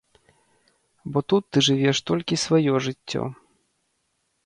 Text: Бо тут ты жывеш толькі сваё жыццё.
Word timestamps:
Бо 1.11 1.19
тут 1.33 1.43
ты 1.51 1.57
жывеш 1.67 1.97
толькі 2.13 2.41
сваё 2.47 2.73
жыццё. 2.89 3.23